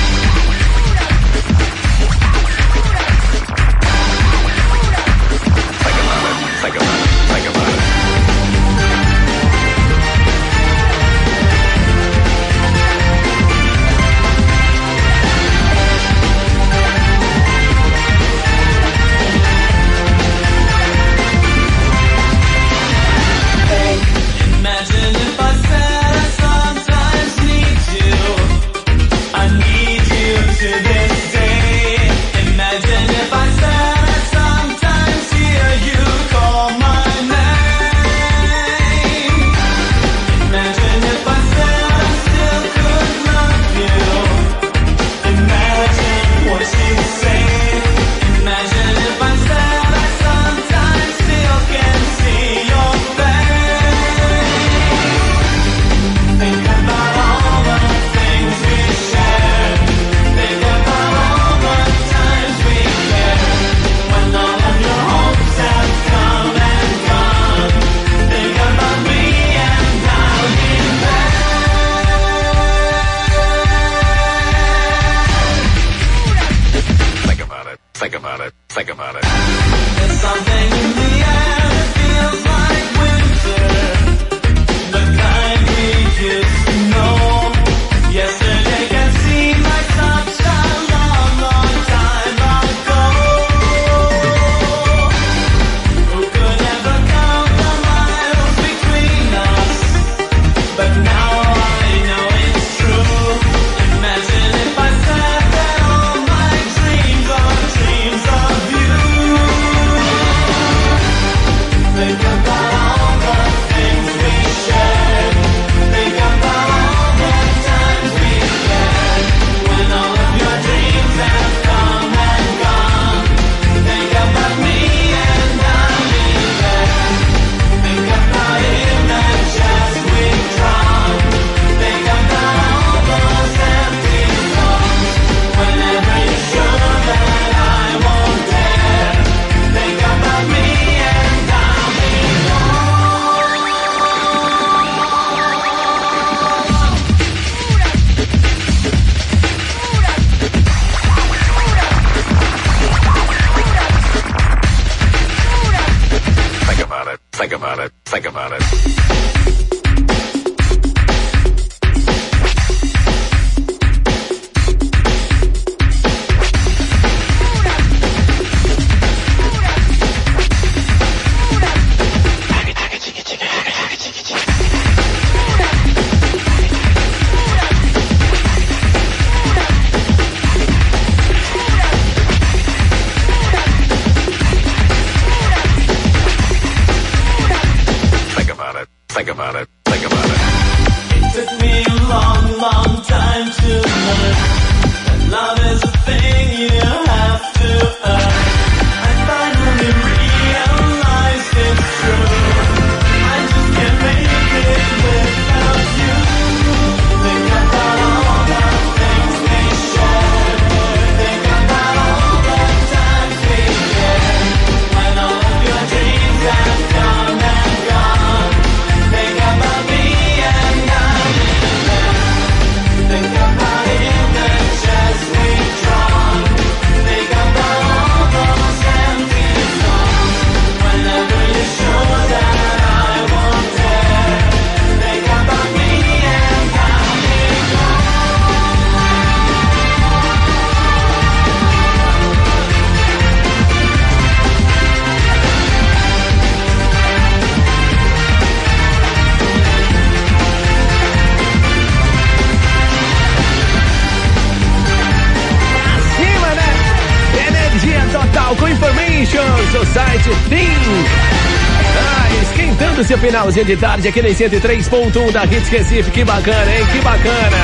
de 263.63 263.77
tarde 263.77 264.07
aqui 264.07 264.21
na 264.21 264.29
103.1 264.29 265.31
da 265.31 265.45
Hits 265.45 265.69
Recife. 265.69 266.11
Que 266.11 266.23
bacana, 266.23 266.75
hein? 266.75 266.85
Que 266.91 266.99
bacana. 266.99 267.57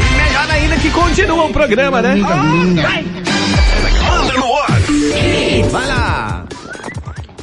E 0.00 0.14
melhor 0.16 0.50
ainda 0.50 0.76
que 0.76 0.90
continua 0.90 1.44
o 1.46 1.52
programa, 1.52 2.02
né? 2.02 2.16
Manda 2.16 2.36
no. 4.34 5.70
Vai 5.70 5.86
lá. 5.86 6.44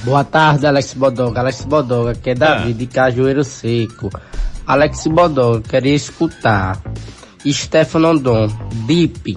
Boa 0.03 0.23
tarde, 0.23 0.67
Alex 0.67 0.93
Bodoga. 0.93 1.39
Alex 1.39 1.65
Bodoga, 1.65 2.13
que 2.13 2.29
é 2.31 2.35
Davi 2.35 2.71
ah. 2.71 2.73
de 2.73 2.85
Cajueiro 2.85 3.43
Seco. 3.43 4.09
Alex 4.67 5.07
Bodoga, 5.07 5.67
queria 5.67 5.95
escutar. 5.95 6.79
Stefano 7.47 8.19
Dom, 8.19 8.47
Deep 8.87 9.35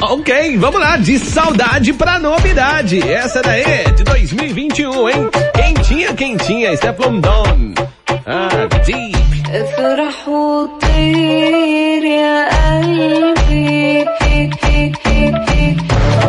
Ok, 0.00 0.56
vamos 0.58 0.80
lá, 0.80 0.96
de 0.96 1.18
saudade 1.18 1.92
pra 1.92 2.18
novidade. 2.18 3.00
Essa 3.10 3.42
daí 3.42 3.62
é 3.62 3.90
de 3.90 4.04
2021, 4.04 5.08
hein? 5.08 5.30
Quentinha, 5.54 6.14
quentinha, 6.14 6.76
Stefan 6.76 7.14
Don. 7.20 7.74
Ah, 8.24 8.48
Deep. 8.84 9.18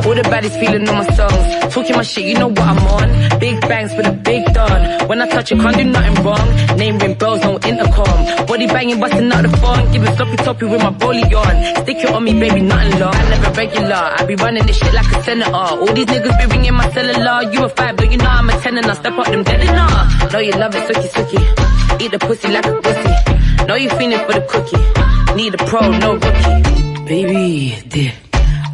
All 0.10 0.16
the 0.16 0.24
baddies 0.24 0.60
feeling 0.60 0.90
on 0.90 1.06
my 1.06 1.08
songs. 1.14 1.72
Talking 1.72 1.96
my 1.96 2.02
shit, 2.02 2.26
you 2.26 2.34
know 2.34 2.48
what 2.48 2.66
I'm 2.66 2.82
on. 2.98 3.40
Big 3.40 3.62
bangs 3.62 3.94
with 3.94 4.08
a 4.08 4.12
big 4.12 4.44
don. 4.56 5.08
When 5.08 5.22
I 5.22 5.28
touch 5.30 5.52
it, 5.52 5.60
can't 5.60 5.78
do 5.78 5.84
nothing 5.84 6.26
wrong. 6.26 6.48
Name 6.80 6.98
ring 6.98 7.14
bells, 7.14 7.42
no 7.42 7.60
intercom. 7.60 8.48
Body 8.48 8.66
banging, 8.66 9.00
busting 9.00 9.32
out 9.32 9.44
the 9.44 9.56
phone. 9.62 9.84
Give 9.92 10.02
Giving 10.02 10.16
sloppy 10.16 10.38
toppy 10.38 10.66
with 10.66 10.82
my 10.82 10.90
bully 10.90 11.22
on. 11.22 11.56
Stick 11.84 11.98
it 11.98 12.10
on 12.10 12.24
me, 12.24 12.34
baby, 12.34 12.62
nothing 12.62 13.00
long. 13.00 13.14
I 13.14 13.30
never 13.30 13.52
regular. 13.54 14.02
I 14.18 14.26
be 14.26 14.34
running 14.34 14.66
this 14.66 14.80
shit 14.80 14.92
like 14.96 15.12
a 15.14 15.22
senator. 15.22 15.54
All 15.54 15.94
these 15.94 16.08
niggas 16.08 16.38
be 16.40 16.46
ringing 16.58 16.74
my 16.74 16.90
cellular. 16.90 17.54
You 17.54 17.66
a 17.66 17.70
five, 17.70 17.96
but 17.96 18.12
you 18.12 18.18
know 18.18 18.26
I'm 18.26 18.50
a 18.50 18.54
ten 18.62 18.78
and 18.80 18.88
I 18.88 18.94
step 18.96 19.14
up 19.14 19.28
them 19.28 19.44
dead 19.44 19.64
nah. 19.78 20.30
Know 20.34 20.40
you 20.40 20.54
love 20.54 20.74
it, 20.74 20.90
sucky, 20.90 21.10
sucky. 21.14 22.02
Eat 22.02 22.10
the 22.10 22.18
pussy 22.18 22.48
like 22.48 22.66
a 22.66 22.74
pussy. 22.82 23.66
Know 23.68 23.76
you 23.76 23.90
feeling 23.92 24.26
for 24.26 24.34
the 24.34 24.42
cookie. 24.50 25.36
Need 25.36 25.54
a 25.54 25.58
pro, 25.70 25.82
no 26.00 26.14
rookie. 26.16 27.06
Baby, 27.06 27.78
dip. 27.88 28.16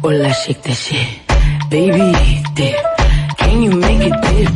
Hola, 0.00 0.32
shake 0.32 0.62
that 0.62 0.72
shit. 0.72 1.25
Baby, 1.68 2.14
dip. 2.54 2.76
Can 3.38 3.62
you 3.62 3.72
make 3.72 4.00
it 4.00 4.14
dip? 4.22 4.52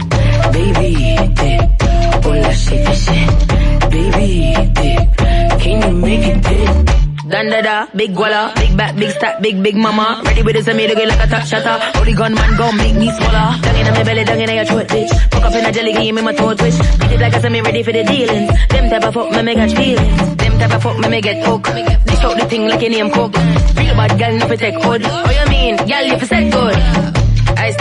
Baby, 0.55 0.89
dip. 1.35 1.83
Hola, 2.23 2.41
that 2.41 2.97
shit. 3.03 3.91
Baby, 3.91 4.55
dip. 4.79 5.61
Can 5.61 5.83
you 5.83 5.93
make 6.01 6.27
it 6.27 6.43
dip? 6.43 6.91
Dun 7.31 7.51
da 7.51 7.87
big 7.95 8.15
walla, 8.15 8.53
big 8.57 8.77
back, 8.77 8.95
big 8.97 9.11
stack, 9.11 9.41
big 9.41 9.63
big 9.63 9.77
mama. 9.77 10.21
Ready 10.25 10.43
with 10.43 10.55
this 10.55 10.67
and 10.69 10.77
me 10.77 10.87
looking 10.87 11.09
like 11.09 11.25
a 11.25 11.27
top 11.27 11.43
shutter. 11.47 11.79
Holy 11.99 12.15
gun 12.15 12.35
man 12.35 12.57
gon' 12.57 12.77
make 12.77 12.95
me 12.95 13.11
smaller. 13.11 13.59
Dung 13.63 13.77
in 13.77 13.87
my 13.87 14.03
belly, 14.05 14.25
dung 14.25 14.41
in 14.41 14.51
your 14.51 14.65
throat, 14.65 14.89
bitch. 14.89 15.11
Fuck 15.31 15.45
up 15.45 15.55
in 15.55 15.65
a 15.65 15.73
jelly, 15.73 15.93
give 15.93 16.15
me 16.15 16.23
my 16.23 16.35
toe 16.35 16.55
twitch. 16.55 16.79
Beat 16.79 17.13
it 17.13 17.21
like 17.21 17.35
I 17.35 17.41
said, 17.41 17.53
me 17.53 17.61
ready 17.61 17.83
for 17.83 17.93
the 17.93 18.05
dealings. 18.05 18.51
Them 18.69 18.91
type 18.91 19.05
of 19.05 19.15
fuck 19.15 19.31
me 19.31 19.43
make 19.43 19.57
catch 19.59 19.75
feelings. 19.75 20.37
Them 20.37 20.59
type 20.59 20.75
of 20.75 20.83
fuck 20.83 20.99
me 20.99 21.09
make 21.09 21.25
get 21.25 21.45
hook. 21.45 21.65
Dish 21.65 22.25
out 22.25 22.37
the 22.39 22.47
thing 22.49 22.67
like 22.67 22.81
your 22.81 22.91
name 22.91 23.11
cook. 23.11 23.35
Real 23.35 23.95
bad 23.95 24.19
girl, 24.19 24.35
no 24.39 24.57
take 24.57 24.83
hood. 24.83 25.03
Oh 25.05 25.31
you 25.31 25.51
mean, 25.51 25.77
girl, 25.77 26.05
you 26.07 26.19
set 26.27 26.53
good. 26.53 26.99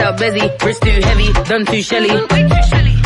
Out 0.02 0.18
busy, 0.18 0.42
wrist 0.64 0.82
too 0.82 1.02
heavy, 1.08 1.34
done 1.50 1.66
too 1.66 1.82
shelly. 1.82 2.10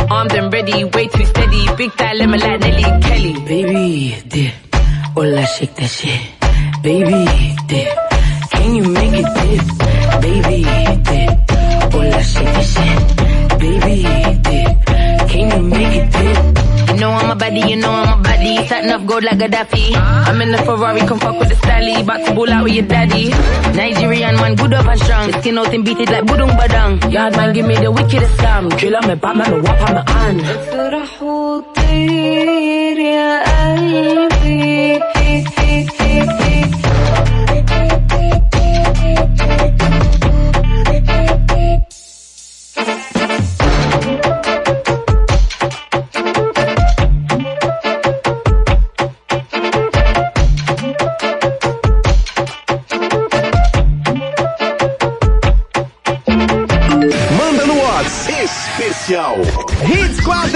Armed 0.10 0.34
and 0.34 0.54
ready, 0.54 0.84
way 0.84 1.08
too 1.08 1.26
steady. 1.26 1.66
Big 1.76 1.91
time 1.94 2.18
lemon 2.18 2.39
like 2.39 2.60
Nelly 2.60 2.84
Kelly. 3.02 3.34
Baby, 3.46 4.22
dip. 4.28 4.54
Hola, 5.16 5.46
shake 5.46 5.76
that 5.76 5.89
shit. 5.89 6.22
Baby, 6.84 7.26
dip. 7.68 7.98
Can 8.52 8.76
you 8.76 8.84
make 8.89 9.14
it 9.14 9.28
dip? 9.39 10.22
Baby, 10.22 10.83
You 17.43 17.43
know 17.43 17.43
I'm 17.43 17.43
a 17.43 17.43
baddie, 17.43 17.69
you 17.71 17.77
know 17.77 17.91
I'm 17.91 18.21
a 18.21 18.23
baddie. 18.23 18.69
Satin 18.69 18.93
off 18.93 19.05
gold 19.07 19.25
like 19.25 19.39
Gaddafi. 19.39 19.97
I'm 19.97 20.41
in 20.41 20.53
the 20.53 20.59
Ferrari, 20.59 21.01
come 21.01 21.19
fuck 21.19 21.37
with 21.39 21.49
the 21.49 21.57
stally. 21.57 22.01
About 22.01 22.25
to 22.27 22.33
bull 22.35 22.49
out 22.49 22.62
with 22.62 22.75
your 22.75 22.87
daddy. 22.87 23.31
Nigerian 23.75 24.37
man, 24.37 24.55
good 24.55 24.73
up 24.73 24.87
and 24.87 25.01
strong. 25.01 25.31
The 25.31 25.41
skin 25.41 25.59
out 25.59 25.75
and 25.75 25.85
beat 25.85 25.99
it 25.99 26.11
like 26.11 26.25
budung 26.25 26.51
badang. 26.51 27.12
Yard 27.12 27.37
man, 27.37 27.53
give 27.55 27.66
me 27.66 27.75
the 27.75 27.91
wickedest 27.91 28.37
slam. 28.37 28.69
Drill 28.69 28.97
on 28.97 29.09
me, 29.09 29.14
Batman, 29.16 29.51
no 29.51 29.61
wap 29.62 29.89
on 29.89 29.95
my 29.97 30.11
hand. 30.12 30.41
افرح 30.43 31.23
وطير 31.23 32.99
يا 32.99 33.43
قلبي 33.45 34.99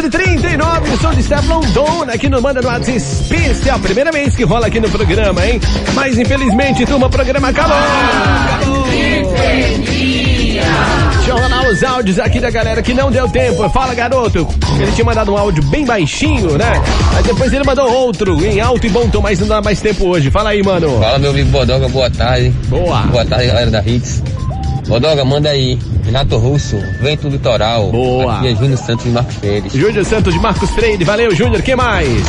9h39, 0.09 1.01
sou 1.01 1.13
de 1.13 1.21
Stefan 1.21 1.59
Dona 1.73 2.13
aqui 2.13 2.29
no 2.29 2.41
Manda 2.41 2.61
no 2.61 2.69
Atos 2.69 2.87
Especial. 2.87 3.77
Primeira 3.79 4.09
vez 4.09 4.35
que 4.35 4.43
rola 4.45 4.67
aqui 4.67 4.79
no 4.79 4.89
programa, 4.89 5.45
hein? 5.45 5.59
Mas 5.93 6.17
infelizmente, 6.17 6.85
turma, 6.85 7.07
o 7.07 7.09
programa 7.09 7.49
acabou. 7.49 7.75
acabou. 7.75 8.87
Deixa 11.15 11.29
eu 11.29 11.37
rolar 11.37 11.67
os 11.67 11.83
áudios 11.83 12.19
aqui 12.19 12.39
da 12.39 12.49
galera 12.49 12.81
que 12.81 12.93
não 12.93 13.11
deu 13.11 13.27
tempo. 13.27 13.69
Fala, 13.69 13.93
garoto. 13.93 14.47
Ele 14.79 14.91
tinha 14.93 15.03
mandado 15.03 15.33
um 15.33 15.37
áudio 15.37 15.61
bem 15.63 15.85
baixinho, 15.85 16.57
né? 16.57 16.81
Aí 17.17 17.23
depois 17.23 17.51
ele 17.51 17.65
mandou 17.65 17.91
outro 17.91 18.45
em 18.45 18.61
alto 18.61 18.87
e 18.87 18.89
bom 18.89 19.09
tom, 19.09 19.21
mas 19.21 19.39
não 19.39 19.47
dá 19.47 19.61
mais 19.61 19.81
tempo 19.81 20.07
hoje. 20.07 20.31
Fala 20.31 20.51
aí, 20.51 20.63
mano. 20.63 20.99
Fala, 21.01 21.19
meu 21.19 21.31
amigo 21.31 21.49
Bodoga. 21.49 21.89
Boa 21.89 22.09
tarde. 22.09 22.49
Boa. 22.69 23.01
Boa 23.01 23.25
tarde, 23.25 23.47
galera 23.47 23.71
da 23.71 23.81
Hits. 23.85 24.23
Bodoga, 24.87 25.25
manda 25.25 25.49
aí. 25.49 25.77
Renato 26.05 26.37
Russo, 26.37 26.77
Vento 27.01 27.27
Litoral. 27.27 27.91
Boa. 27.91 28.37
Aqui 28.37 28.47
é 28.47 28.55
Júnior 28.55 28.77
Santos 28.77 29.05
e 29.05 29.09
Marcos 29.09 29.35
Pérez. 29.35 29.73
Júnior 29.73 30.05
Santos 30.05 30.33
de 30.33 30.39
Marcos 30.39 30.69
Freire. 30.71 31.03
Valeu, 31.03 31.35
Júnior. 31.35 31.61
Quem 31.61 31.75
mais? 31.75 32.23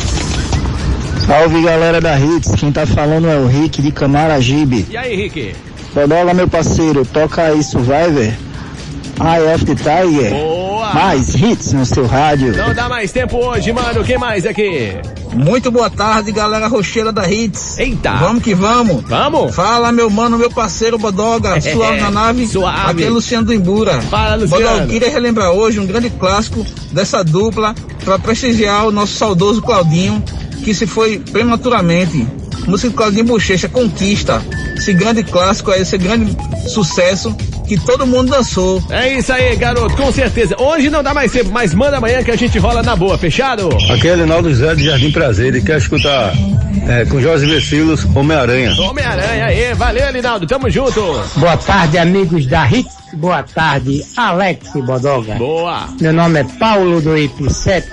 Salve 1.25 1.61
galera 1.61 2.01
da 2.01 2.19
Hits, 2.19 2.55
quem 2.55 2.71
tá 2.71 2.85
falando 2.85 3.29
é 3.29 3.37
o 3.37 3.47
Rick 3.47 3.81
de 3.81 3.91
Camaragibe. 3.91 4.87
E 4.89 4.97
aí, 4.97 5.15
Rick? 5.15 5.55
Bodoga, 5.93 6.33
meu 6.33 6.47
parceiro, 6.47 7.05
toca 7.05 7.43
aí 7.43 7.63
Survivor, 7.63 8.23
Eye 8.23 9.53
of 9.55 9.65
the 9.65 9.75
Tiger. 9.75 10.31
Boa. 10.31 10.58
Mais 10.93 11.35
hits 11.35 11.73
no 11.73 11.85
seu 11.85 12.05
rádio. 12.05 12.55
Não 12.55 12.73
dá 12.73 12.89
mais 12.89 13.11
tempo 13.11 13.37
hoje, 13.37 13.71
mano. 13.71 14.03
Quem 14.03 14.17
mais 14.17 14.45
aqui? 14.45 14.93
Muito 15.33 15.69
boa 15.69 15.89
tarde, 15.89 16.31
galera 16.31 16.67
rocheira 16.67 17.11
da 17.11 17.29
Hits. 17.29 17.77
Eita. 17.77 18.13
Vamos 18.13 18.43
que 18.43 18.55
vamos. 18.55 19.03
Vamos. 19.03 19.55
Fala, 19.55 19.91
meu 19.91 20.09
mano, 20.09 20.37
meu 20.37 20.49
parceiro 20.49 20.97
Bodoga. 20.97 21.59
Suave 21.61 22.01
na 22.01 22.09
nave. 22.09 22.47
Suave. 22.47 22.91
Aqui 22.91 23.03
é 23.03 23.09
Luciano 23.09 23.45
do 23.45 23.53
Imbura. 23.53 24.01
Fala, 24.01 24.35
Luciano. 24.35 24.63
Bodoga, 24.63 24.87
queria 24.87 25.09
relembrar 25.09 25.51
hoje 25.51 25.79
um 25.79 25.85
grande 25.85 26.09
clássico 26.09 26.65
dessa 26.91 27.23
dupla 27.23 27.75
para 28.03 28.17
prestigiar 28.17 28.87
o 28.87 28.91
nosso 28.91 29.13
saudoso 29.13 29.61
Claudinho, 29.61 30.23
que 30.63 30.73
se 30.73 30.87
foi 30.87 31.19
prematuramente. 31.19 32.27
Música 32.67 32.89
de 32.89 32.95
Claudinho 32.95 33.25
Bochecha, 33.25 33.69
Conquista. 33.69 34.41
Esse 34.75 34.93
grande 34.93 35.23
clássico 35.23 35.71
aí, 35.71 35.81
esse 35.81 35.97
grande 35.97 36.35
sucesso 36.67 37.35
que 37.69 37.77
todo 37.85 38.05
mundo 38.07 38.31
dançou. 38.31 38.83
É 38.89 39.13
isso 39.15 39.31
aí, 39.31 39.55
garoto, 39.55 39.95
com 39.95 40.11
certeza. 40.11 40.55
Hoje 40.59 40.89
não 40.89 41.03
dá 41.03 41.13
mais 41.13 41.31
tempo, 41.31 41.51
mas 41.51 41.71
manda 41.71 41.97
amanhã 41.97 42.23
que 42.23 42.31
a 42.31 42.35
gente 42.35 42.57
rola 42.57 42.81
na 42.81 42.95
boa, 42.95 43.15
fechado? 43.15 43.69
Aqui 43.91 44.07
é 44.07 44.15
Linaldo 44.15 44.51
Zé 44.53 44.73
de 44.73 44.85
Jardim 44.85 45.11
Prazer, 45.11 45.47
ele 45.47 45.61
quer 45.61 45.77
escutar 45.77 46.33
é, 46.87 47.05
com 47.05 47.21
Jorge 47.21 47.45
Vecilos, 47.45 48.03
Homem-Aranha. 48.15 48.73
Homem-Aranha 48.81 49.45
aí, 49.45 49.73
valeu, 49.75 50.11
Linaldo, 50.11 50.47
tamo 50.47 50.67
junto. 50.67 50.99
Boa 51.35 51.57
tarde, 51.57 51.99
amigos 51.99 52.47
da 52.47 52.67
Hits. 52.67 52.97
Boa 53.13 53.43
tarde, 53.43 54.03
Alex 54.17 54.71
Bodoga. 54.73 55.35
Boa. 55.35 55.89
Meu 56.01 56.13
nome 56.13 56.39
é 56.39 56.43
Paulo 56.43 56.99
do 57.01 57.11
IP7. 57.11 57.83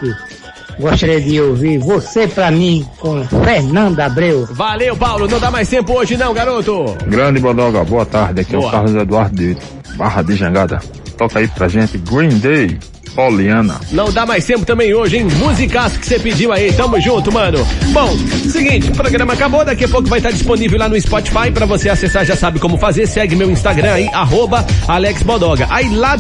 Gostaria 0.79 1.20
de 1.20 1.41
ouvir 1.41 1.79
Você 1.79 2.27
Pra 2.29 2.51
Mim 2.51 2.87
com 2.99 3.24
Fernanda 3.24 4.07
Abreu. 4.07 4.47
Valeu, 4.51 4.97
Paulo, 4.97 5.27
não 5.27 5.39
dá 5.41 5.51
mais 5.51 5.68
tempo 5.68 5.93
hoje 5.95 6.16
não, 6.16 6.35
garoto. 6.35 6.97
Grande 7.07 7.41
Bodoga, 7.41 7.83
boa 7.85 8.05
tarde. 8.05 8.43
Aqui 8.43 8.55
é 8.55 8.59
Boa. 8.59 8.68
o 8.68 8.70
Carlos 8.70 8.95
Eduardo 8.95 9.37
de 9.37 9.57
Barra 9.97 10.22
de 10.22 10.35
Jangada. 10.37 10.79
Toca 11.16 11.39
aí 11.39 11.49
pra 11.49 11.66
gente 11.66 11.97
Green 11.97 12.39
Day, 12.39 12.79
Poliana. 13.14 13.81
Não 13.91 14.12
dá 14.12 14.27
mais 14.27 14.45
tempo 14.45 14.66
também 14.66 14.93
hoje, 14.93 15.16
hein? 15.16 15.24
Musicas 15.39 15.97
que 15.97 16.07
você 16.07 16.18
pediu 16.18 16.53
aí, 16.53 16.70
tamo 16.74 17.01
junto, 17.01 17.33
mano. 17.33 17.59
Bom, 17.93 18.14
seguinte, 18.51 18.91
o 18.91 18.93
programa 18.95 19.33
acabou, 19.33 19.64
daqui 19.64 19.87
a 19.87 19.89
pouco 19.89 20.07
vai 20.09 20.18
estar 20.18 20.31
disponível 20.31 20.79
lá 20.79 20.91
no 20.91 21.01
Spotify 21.01 21.51
pra 21.53 21.64
você 21.64 21.89
acessar, 21.89 22.27
já 22.27 22.37
sabe 22.37 22.59
como 22.59 22.77
fazer. 22.77 23.07
Segue 23.07 23.35
meu 23.35 23.51
Instagram 23.51 23.95
aí, 23.95 24.09
arroba 24.12 24.66
Alex 24.87 25.22
Bodoga. 25.22 25.66
Aí 25.70 25.89
lá 25.97 26.18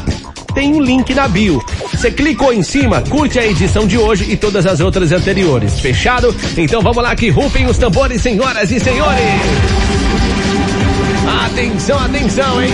tem 0.56 0.74
um 0.74 0.80
link 0.80 1.14
na 1.14 1.28
bio. 1.28 1.62
Você 1.92 2.10
clicou 2.10 2.50
em 2.50 2.62
cima, 2.62 3.02
curte 3.02 3.38
a 3.38 3.46
edição 3.46 3.86
de 3.86 3.98
hoje 3.98 4.24
e 4.30 4.38
todas 4.38 4.64
as 4.64 4.80
outras 4.80 5.12
anteriores. 5.12 5.78
Fechado? 5.78 6.34
Então 6.56 6.80
vamos 6.80 7.02
lá 7.02 7.14
que 7.14 7.28
rufem 7.28 7.66
os 7.66 7.76
tambores, 7.76 8.22
senhoras 8.22 8.70
e 8.70 8.80
senhores. 8.80 9.20
Atenção, 11.44 11.98
atenção, 11.98 12.62
hein? 12.62 12.72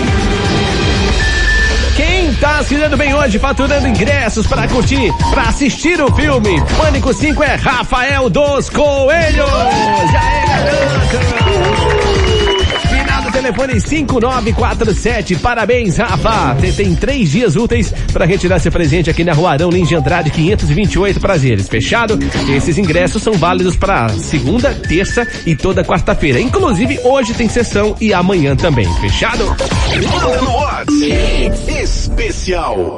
Quem 1.97 2.33
tá 2.35 2.63
se 2.63 2.77
dando 2.77 2.95
bem 2.95 3.13
hoje, 3.13 3.37
faturando 3.37 3.85
ingressos 3.85 4.47
para 4.47 4.65
curtir, 4.69 5.11
para 5.31 5.49
assistir 5.49 6.01
o 6.01 6.09
filme 6.15 6.63
Pânico 6.77 7.13
5 7.13 7.43
é 7.43 7.55
Rafael 7.55 8.29
dos 8.29 8.69
Coelhos. 8.69 9.49
E 10.09 10.15
aí, 10.15 10.47
garoto? 10.47 12.12
Telefone 13.43 13.79
5947. 13.81 15.35
Parabéns, 15.35 15.97
Rafa. 15.97 16.53
Você 16.53 16.71
tem 16.71 16.95
três 16.95 17.29
dias 17.29 17.57
úteis 17.57 17.93
para 18.13 18.25
retirar 18.25 18.57
seu 18.59 18.71
presente 18.71 19.09
aqui 19.09 19.23
na 19.23 19.33
Rua 19.33 19.51
Arão 19.51 19.69
Lins 19.69 19.89
de 19.89 19.95
Andrade 19.95 20.29
528 20.29 21.19
Prazeres. 21.19 21.67
Fechado? 21.67 22.17
Esses 22.55 22.77
ingressos 22.77 23.21
são 23.21 23.33
válidos 23.33 23.75
para 23.75 24.07
segunda, 24.09 24.73
terça 24.73 25.27
e 25.45 25.57
toda 25.57 25.83
quarta-feira. 25.83 26.39
Inclusive, 26.39 27.01
hoje 27.03 27.33
tem 27.33 27.49
sessão 27.49 27.97
e 27.99 28.13
amanhã 28.13 28.55
também. 28.55 28.87
Fechado? 29.01 29.43
Especial. 31.83 32.91